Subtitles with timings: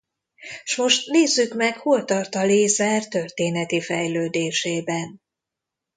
[0.63, 5.21] S most nézzük meg hol tart a lézer történeti fejlődésében.